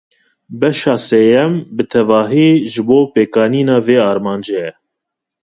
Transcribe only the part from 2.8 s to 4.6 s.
bo pêkanîna vê armancê